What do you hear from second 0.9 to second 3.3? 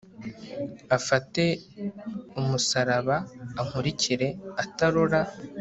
afate umusaraba